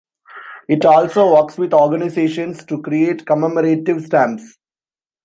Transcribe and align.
It 0.67 0.83
also 0.83 1.31
works 1.35 1.59
with 1.59 1.75
organizations 1.75 2.63
to 2.65 2.81
create 2.81 3.23
commemorative 3.27 4.03
stamps. 4.03 4.57